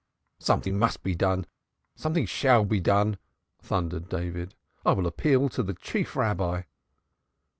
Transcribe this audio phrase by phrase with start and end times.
[0.39, 1.45] "Something must be done,
[1.95, 3.19] something shall be done,"
[3.61, 4.55] thundered David.
[4.83, 6.63] "I will appeal to the Chief Rabbi."